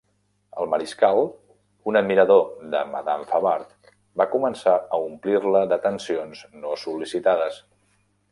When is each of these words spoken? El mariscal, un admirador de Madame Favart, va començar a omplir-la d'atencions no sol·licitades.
El 0.61 0.69
mariscal, 0.69 1.19
un 1.91 1.99
admirador 1.99 2.63
de 2.71 2.79
Madame 2.93 3.27
Favart, 3.33 3.91
va 4.21 4.27
començar 4.33 4.75
a 4.97 5.01
omplir-la 5.11 5.63
d'atencions 5.75 6.43
no 6.65 6.73
sol·licitades. 6.85 7.61